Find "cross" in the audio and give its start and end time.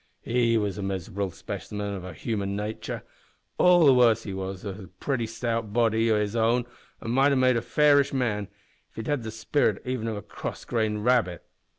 10.23-10.65